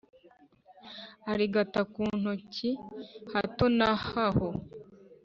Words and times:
Arigata 1.31 1.81
ku 1.91 2.01
ntoki 2.19 2.69
hato 3.31 3.65
na 3.77 3.89
haho! 4.09 4.47